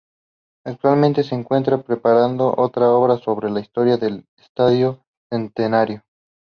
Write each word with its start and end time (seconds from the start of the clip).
Actualmente 0.65 1.21
se 1.21 1.35
encuentra 1.35 1.83
preparando 1.83 2.55
otra 2.57 2.89
obra 2.89 3.17
sobre 3.19 3.51
la 3.51 3.59
Historia 3.59 3.97
del 3.97 4.25
Estadio 4.35 5.05
Centenario. 5.31 6.01